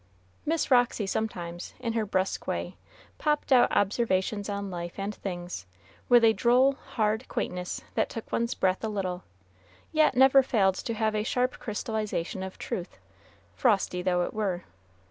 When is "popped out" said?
3.19-3.71